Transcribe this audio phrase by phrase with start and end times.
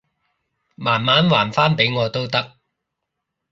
[0.75, 2.57] 慢慢還返畀我都得